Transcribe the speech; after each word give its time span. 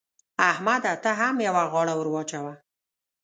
احمده! 0.49 0.93
ته 1.03 1.11
هم 1.19 1.35
يوه 1.47 1.63
غاړه 1.71 1.93
ور 1.97 2.07
واچوه. 2.11 2.53